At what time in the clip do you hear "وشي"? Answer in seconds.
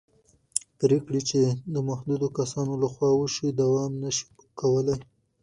3.13-3.49